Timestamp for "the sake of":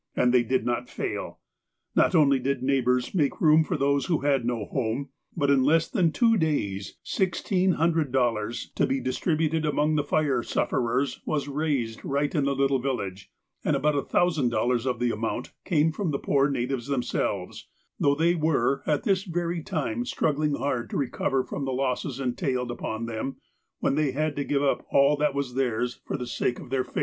26.17-26.71